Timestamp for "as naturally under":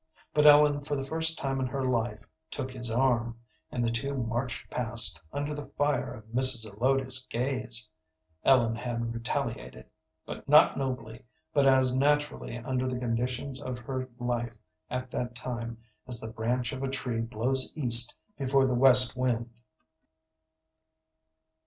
11.67-12.87